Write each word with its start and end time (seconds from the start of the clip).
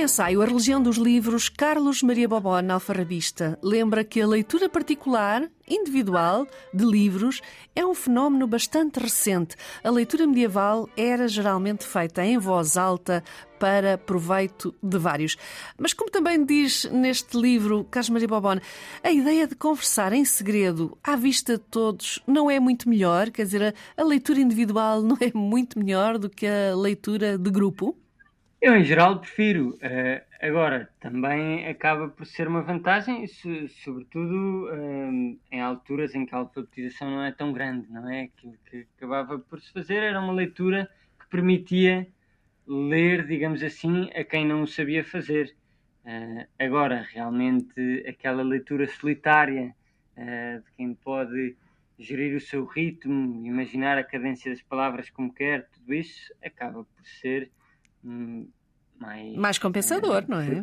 Ensaio 0.00 0.40
A 0.40 0.46
Religião 0.46 0.82
dos 0.82 0.96
Livros, 0.96 1.50
Carlos 1.50 2.02
Maria 2.02 2.26
Bobó, 2.26 2.58
alfarrabista, 2.58 3.58
lembra 3.62 4.02
que 4.02 4.20
a 4.20 4.26
leitura 4.26 4.66
particular, 4.66 5.46
individual, 5.68 6.46
de 6.72 6.86
livros 6.86 7.42
é 7.76 7.84
um 7.84 7.94
fenómeno 7.94 8.46
bastante 8.46 8.98
recente. 8.98 9.56
A 9.84 9.90
leitura 9.90 10.26
medieval 10.26 10.88
era 10.96 11.28
geralmente 11.28 11.84
feita 11.84 12.24
em 12.24 12.38
voz 12.38 12.78
alta 12.78 13.22
para 13.58 13.98
proveito 13.98 14.74
de 14.82 14.96
vários. 14.96 15.36
Mas 15.76 15.92
como 15.92 16.10
também 16.10 16.46
diz 16.46 16.86
neste 16.90 17.36
livro 17.38 17.84
Carlos 17.90 18.08
Maria 18.08 18.28
Bobó, 18.28 18.56
a 19.04 19.10
ideia 19.10 19.46
de 19.46 19.54
conversar 19.54 20.14
em 20.14 20.24
segredo 20.24 20.96
à 21.04 21.14
vista 21.14 21.58
de 21.58 21.64
todos 21.64 22.20
não 22.26 22.50
é 22.50 22.58
muito 22.58 22.88
melhor? 22.88 23.30
Quer 23.30 23.44
dizer, 23.44 23.74
a 23.98 24.02
leitura 24.02 24.40
individual 24.40 25.02
não 25.02 25.18
é 25.20 25.30
muito 25.34 25.78
melhor 25.78 26.16
do 26.16 26.30
que 26.30 26.46
a 26.46 26.74
leitura 26.74 27.36
de 27.36 27.50
grupo? 27.50 27.94
Eu, 28.62 28.76
em 28.76 28.84
geral, 28.84 29.18
prefiro. 29.20 29.70
Uh, 29.76 30.22
agora, 30.38 30.90
também 31.00 31.66
acaba 31.66 32.10
por 32.10 32.26
ser 32.26 32.46
uma 32.46 32.60
vantagem, 32.60 33.26
se, 33.26 33.68
sobretudo 33.68 34.66
uh, 34.66 35.38
em 35.50 35.60
alturas 35.62 36.14
em 36.14 36.26
que 36.26 36.34
a 36.34 36.38
alfabetização 36.38 37.10
não 37.10 37.24
é 37.24 37.32
tão 37.32 37.54
grande, 37.54 37.90
não 37.90 38.06
é? 38.10 38.24
Aquilo 38.24 38.54
que 38.66 38.86
acabava 38.98 39.38
por 39.38 39.62
se 39.62 39.72
fazer 39.72 40.02
era 40.02 40.20
uma 40.20 40.34
leitura 40.34 40.90
que 41.18 41.26
permitia 41.28 42.06
ler, 42.66 43.26
digamos 43.26 43.62
assim, 43.62 44.10
a 44.14 44.22
quem 44.24 44.46
não 44.46 44.62
o 44.62 44.66
sabia 44.66 45.02
fazer. 45.02 45.56
Uh, 46.04 46.46
agora, 46.58 47.06
realmente, 47.14 48.04
aquela 48.06 48.42
leitura 48.42 48.86
solitária 48.86 49.74
de 50.16 50.70
quem 50.76 50.92
pode 50.92 51.56
gerir 51.98 52.36
o 52.36 52.40
seu 52.40 52.66
ritmo, 52.66 53.46
imaginar 53.46 53.96
a 53.96 54.04
cadência 54.04 54.50
das 54.50 54.60
palavras 54.60 55.08
como 55.08 55.32
quer, 55.32 55.66
tudo 55.70 55.94
isso 55.94 56.30
acaba 56.44 56.84
por 56.84 57.06
ser 57.06 57.50
mais, 58.02 59.36
mais 59.36 59.58
compensador, 59.58 60.24
não 60.28 60.40
é? 60.40 60.62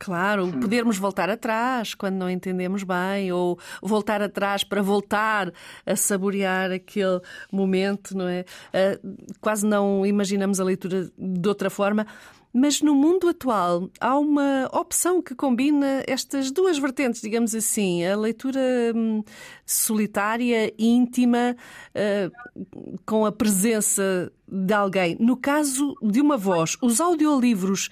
Claro, 0.00 0.46
Sim. 0.46 0.60
podermos 0.60 0.96
voltar 0.96 1.28
atrás 1.28 1.94
quando 1.94 2.14
não 2.14 2.30
entendemos 2.30 2.82
bem, 2.82 3.30
ou 3.32 3.58
voltar 3.82 4.22
atrás 4.22 4.64
para 4.64 4.80
voltar 4.80 5.52
a 5.84 5.94
saborear 5.94 6.72
aquele 6.72 7.20
momento, 7.52 8.16
não 8.16 8.26
é? 8.26 8.46
Uh, 8.72 9.16
quase 9.42 9.66
não 9.66 10.06
imaginamos 10.06 10.58
a 10.58 10.64
leitura 10.64 11.10
de 11.18 11.46
outra 11.46 11.68
forma. 11.68 12.06
Mas 12.52 12.82
no 12.82 12.94
mundo 12.94 13.28
atual 13.28 13.88
há 14.00 14.18
uma 14.18 14.68
opção 14.72 15.22
que 15.22 15.34
combina 15.36 16.02
estas 16.06 16.50
duas 16.50 16.78
vertentes, 16.78 17.20
digamos 17.20 17.54
assim, 17.54 18.04
a 18.04 18.16
leitura 18.16 18.60
hum, 18.94 19.22
solitária, 19.64 20.72
íntima, 20.76 21.56
uh, 21.94 22.96
com 23.06 23.24
a 23.24 23.30
presença 23.30 24.32
de 24.48 24.74
alguém. 24.74 25.16
No 25.20 25.36
caso 25.36 25.94
de 26.02 26.20
uma 26.20 26.36
voz, 26.36 26.76
os 26.82 27.00
audiolivros, 27.00 27.88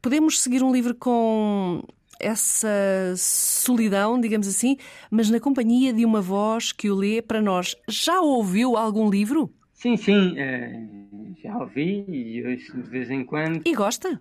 podemos 0.00 0.40
seguir 0.40 0.62
um 0.62 0.72
livro 0.72 0.94
com 0.94 1.82
essa 2.20 3.14
solidão, 3.16 4.20
digamos 4.20 4.46
assim, 4.46 4.76
mas 5.10 5.28
na 5.28 5.40
companhia 5.40 5.92
de 5.92 6.04
uma 6.04 6.20
voz 6.20 6.72
que 6.72 6.88
o 6.90 6.94
lê 6.94 7.20
para 7.20 7.42
nós. 7.42 7.74
Já 7.88 8.20
ouviu 8.20 8.76
algum 8.76 9.10
livro? 9.10 9.52
Sim, 9.72 9.96
sim, 9.96 10.32
uh, 10.32 11.25
já 11.42 11.56
ouvi 11.56 12.04
e 12.08 12.44
ouço 12.46 12.80
de 12.82 12.88
vez 12.88 13.10
em 13.10 13.24
quando. 13.24 13.62
E 13.64 13.74
gosta? 13.74 14.20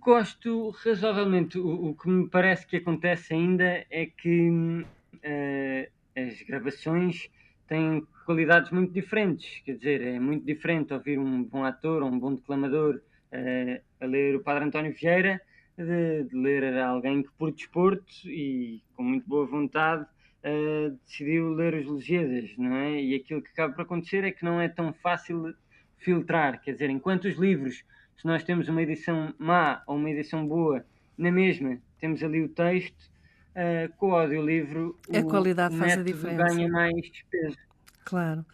Gosto 0.00 0.70
razoavelmente. 0.70 1.58
O, 1.58 1.90
o 1.90 1.94
que 1.94 2.08
me 2.08 2.28
parece 2.28 2.66
que 2.66 2.76
acontece 2.76 3.34
ainda 3.34 3.84
é 3.90 4.06
que 4.06 4.50
uh, 4.50 5.90
as 6.16 6.42
gravações 6.42 7.28
têm 7.66 8.06
qualidades 8.24 8.70
muito 8.70 8.92
diferentes. 8.92 9.60
Quer 9.64 9.76
dizer, 9.76 10.02
é 10.02 10.20
muito 10.20 10.44
diferente 10.44 10.92
ouvir 10.92 11.18
um 11.18 11.42
bom 11.42 11.64
ator 11.64 12.02
ou 12.02 12.08
um 12.08 12.18
bom 12.18 12.34
declamador 12.34 12.96
uh, 12.96 13.82
a 14.00 14.06
ler 14.06 14.36
o 14.36 14.40
Padre 14.40 14.64
António 14.64 14.92
Vieira 14.92 15.40
de, 15.76 16.24
de 16.24 16.36
ler 16.36 16.78
alguém 16.78 17.22
que, 17.22 17.30
por 17.38 17.52
desporto 17.52 18.12
e 18.26 18.82
com 18.94 19.02
muito 19.02 19.28
boa 19.28 19.46
vontade, 19.46 20.04
uh, 20.04 20.98
decidiu 21.06 21.52
ler 21.54 21.74
os 21.74 21.86
Lusíadas, 21.86 22.50
não 22.56 22.76
é? 22.76 23.00
E 23.00 23.14
aquilo 23.14 23.42
que 23.42 23.50
acaba 23.50 23.74
por 23.74 23.82
acontecer 23.82 24.24
é 24.24 24.30
que 24.30 24.44
não 24.44 24.60
é 24.60 24.68
tão 24.68 24.92
fácil 24.92 25.54
filtrar, 26.02 26.60
quer 26.60 26.72
dizer, 26.72 26.90
enquanto 26.90 27.26
os 27.26 27.36
livros, 27.36 27.84
se 28.16 28.26
nós 28.26 28.42
temos 28.42 28.68
uma 28.68 28.82
edição 28.82 29.34
má 29.38 29.82
ou 29.86 29.96
uma 29.96 30.10
edição 30.10 30.46
boa, 30.46 30.84
na 31.16 31.30
mesma, 31.30 31.78
temos 32.00 32.22
ali 32.22 32.42
o 32.42 32.48
texto, 32.48 33.10
uh, 33.52 33.92
com 33.96 34.10
o 34.10 34.14
audiolivro 34.14 34.98
a 35.14 35.20
o 35.20 35.24
qualidade 35.28 35.76
faz 35.76 35.98
a 35.98 36.02
diferença. 36.02 36.54
ganha 36.54 36.68
mais 36.68 37.10
peso. 37.30 37.56
Claro. 38.04 38.44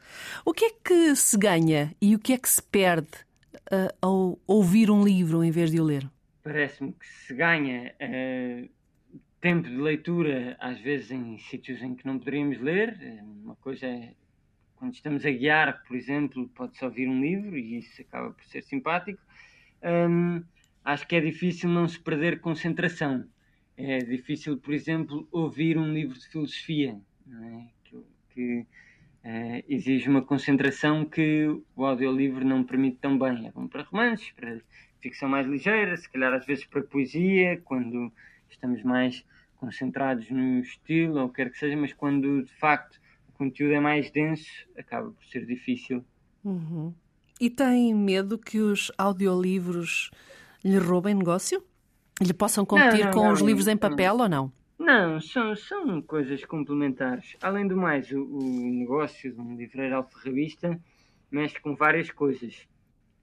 O 0.44 0.52
que 0.52 0.66
é 0.66 0.70
que 0.84 1.16
se 1.16 1.36
ganha 1.38 1.94
e 2.00 2.14
o 2.14 2.18
que 2.18 2.34
é 2.34 2.38
que 2.38 2.48
se 2.48 2.62
perde 2.62 3.08
uh, 3.72 3.94
ao 4.00 4.38
ouvir 4.46 4.90
um 4.90 5.02
livro 5.02 5.42
em 5.42 5.50
vez 5.50 5.70
de 5.70 5.80
o 5.80 5.84
ler? 5.84 6.08
Parece-me 6.42 6.92
que 6.92 7.06
se 7.06 7.34
ganha 7.34 7.94
uh, 7.94 8.68
tempo 9.40 9.68
de 9.68 9.76
leitura, 9.76 10.56
às 10.60 10.78
vezes 10.80 11.10
em 11.10 11.38
sítios 11.38 11.82
em 11.82 11.94
que 11.94 12.06
não 12.06 12.18
poderíamos 12.18 12.60
ler. 12.60 12.98
Uma 13.42 13.56
coisa 13.56 13.86
é 13.86 14.12
quando 14.78 14.94
estamos 14.94 15.26
a 15.26 15.30
guiar, 15.30 15.82
por 15.86 15.96
exemplo, 15.96 16.48
pode-se 16.54 16.84
ouvir 16.84 17.08
um 17.08 17.20
livro 17.20 17.58
e 17.58 17.78
isso 17.78 18.00
acaba 18.00 18.30
por 18.30 18.44
ser 18.44 18.62
simpático. 18.62 19.20
Um, 19.82 20.42
acho 20.84 21.06
que 21.06 21.16
é 21.16 21.20
difícil 21.20 21.68
não 21.68 21.86
se 21.88 21.98
perder 21.98 22.40
concentração. 22.40 23.26
É 23.76 23.98
difícil, 23.98 24.56
por 24.58 24.72
exemplo, 24.72 25.28
ouvir 25.30 25.76
um 25.76 25.92
livro 25.92 26.18
de 26.18 26.26
filosofia, 26.28 26.98
é? 27.30 27.64
que, 27.84 28.04
que 28.30 28.60
uh, 29.24 29.64
exige 29.68 30.08
uma 30.08 30.22
concentração 30.22 31.04
que 31.04 31.46
o 31.76 31.84
audiolivro 31.84 32.44
não 32.44 32.64
permite 32.64 32.98
tão 32.98 33.18
bem. 33.18 33.46
É 33.46 33.50
bom 33.50 33.66
para 33.66 33.82
romances, 33.82 34.30
para 34.32 34.60
ficção 35.00 35.28
mais 35.28 35.46
ligeira, 35.46 35.96
se 35.96 36.08
calhar 36.08 36.32
às 36.32 36.46
vezes 36.46 36.64
para 36.64 36.82
poesia, 36.82 37.60
quando 37.64 38.12
estamos 38.48 38.82
mais 38.82 39.24
concentrados 39.56 40.30
no 40.30 40.60
estilo 40.60 41.20
ou 41.20 41.28
quer 41.28 41.50
que 41.50 41.58
seja, 41.58 41.76
mas 41.76 41.92
quando 41.92 42.42
de 42.42 42.52
facto 42.54 43.00
conteúdo 43.38 43.72
é 43.72 43.80
mais 43.80 44.10
denso, 44.10 44.50
acaba 44.76 45.10
por 45.10 45.24
ser 45.26 45.46
difícil. 45.46 46.04
Uhum. 46.44 46.92
E 47.40 47.48
tem 47.48 47.94
medo 47.94 48.36
que 48.36 48.58
os 48.58 48.90
audiolivros 48.98 50.10
lhe 50.64 50.76
roubem 50.76 51.14
negócio? 51.14 51.62
Lhe 52.20 52.34
possam 52.34 52.66
competir 52.66 52.98
não, 52.98 53.04
não, 53.06 53.12
com 53.12 53.24
não, 53.24 53.32
os 53.32 53.40
livros 53.40 53.68
em 53.68 53.76
papel 53.76 54.16
ou 54.16 54.28
não? 54.28 54.52
Não, 54.76 55.20
são, 55.20 55.54
são 55.54 56.02
coisas 56.02 56.44
complementares. 56.44 57.36
Além 57.40 57.66
do 57.68 57.76
mais, 57.76 58.10
o, 58.10 58.24
o 58.24 58.42
negócio 58.42 59.32
de 59.32 59.40
um 59.40 59.56
livreiro 59.56 59.96
alfarrabista 59.96 60.78
mexe 61.30 61.60
com 61.60 61.76
várias 61.76 62.10
coisas. 62.10 62.66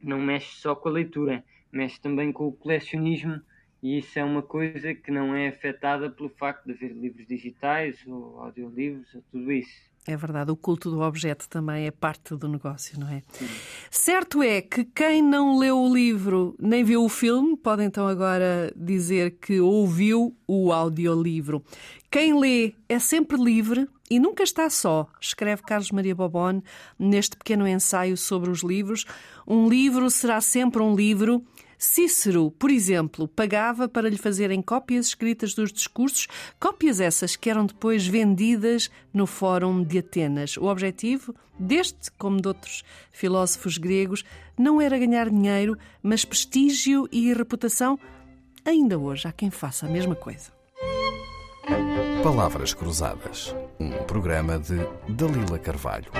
Não 0.01 0.21
mexe 0.21 0.55
só 0.55 0.75
com 0.75 0.87
a 0.87 0.93
leitura, 0.93 1.43
mexe 1.71 1.99
também 1.99 2.31
com 2.31 2.47
o 2.47 2.53
colecionismo 2.53 3.41
e 3.85 3.99
isso 3.99 4.17
é 4.17 4.23
uma 4.23 4.41
coisa 4.41 4.95
que 4.95 5.11
não 5.11 5.35
é 5.35 5.49
afetada 5.49 6.09
pelo 6.09 6.27
facto 6.27 6.65
de 6.65 6.71
haver 6.71 6.91
livros 6.91 7.27
digitais 7.27 7.95
ou 8.07 8.39
audiolivros 8.39 9.13
ou 9.13 9.21
tudo 9.31 9.51
isso. 9.51 9.79
É 10.07 10.17
verdade, 10.17 10.49
o 10.49 10.55
culto 10.55 10.89
do 10.89 11.01
objeto 11.01 11.47
também 11.47 11.85
é 11.85 11.91
parte 11.91 12.35
do 12.35 12.47
negócio, 12.47 12.99
não 12.99 13.07
é? 13.07 13.21
Sim. 13.29 13.47
Certo 13.91 14.41
é 14.41 14.59
que 14.59 14.85
quem 14.85 15.21
não 15.21 15.59
leu 15.59 15.77
o 15.77 15.93
livro 15.93 16.55
nem 16.59 16.83
viu 16.83 17.03
o 17.03 17.09
filme 17.09 17.55
pode 17.55 17.83
então 17.83 18.07
agora 18.07 18.73
dizer 18.75 19.37
que 19.39 19.59
ouviu 19.59 20.35
o 20.47 20.71
audiolivro. 20.71 21.63
Quem 22.09 22.39
lê 22.39 22.73
é 22.89 22.97
sempre 22.97 23.37
livre 23.37 23.87
e 24.09 24.19
nunca 24.19 24.41
está 24.41 24.67
só, 24.67 25.07
escreve 25.21 25.61
Carlos 25.61 25.91
Maria 25.91 26.15
Bobone 26.15 26.63
neste 26.97 27.35
pequeno 27.35 27.67
ensaio 27.67 28.17
sobre 28.17 28.49
os 28.49 28.63
livros. 28.63 29.05
Um 29.47 29.67
livro 29.69 30.09
será 30.09 30.41
sempre 30.41 30.81
um 30.81 30.95
livro 30.95 31.43
Cícero, 31.77 32.51
por 32.51 32.71
exemplo, 32.71 33.27
pagava 33.27 33.87
para 33.87 34.09
lhe 34.09 34.17
fazerem 34.17 34.61
cópias 34.61 35.07
escritas 35.07 35.53
dos 35.53 35.71
discursos, 35.71 36.27
cópias 36.59 36.99
essas 36.99 37.35
que 37.35 37.49
eram 37.49 37.65
depois 37.65 38.07
vendidas 38.07 38.89
no 39.13 39.25
Fórum 39.25 39.83
de 39.83 39.99
Atenas. 39.99 40.57
O 40.57 40.65
objetivo 40.65 41.35
deste, 41.59 42.11
como 42.11 42.41
de 42.41 42.47
outros 42.47 42.83
filósofos 43.11 43.77
gregos, 43.77 44.23
não 44.57 44.81
era 44.81 44.97
ganhar 44.97 45.29
dinheiro, 45.29 45.77
mas 46.01 46.25
prestígio 46.25 47.07
e 47.11 47.33
reputação. 47.33 47.99
Ainda 48.63 48.97
hoje 48.97 49.27
há 49.27 49.31
quem 49.31 49.51
faça 49.51 49.85
a 49.85 49.89
mesma 49.89 50.15
coisa. 50.15 50.53
Palavras 52.23 52.73
Cruzadas, 52.73 53.55
um 53.79 53.91
programa 54.05 54.57
de 54.57 54.77
Dalila 55.07 55.59
Carvalho. 55.59 56.11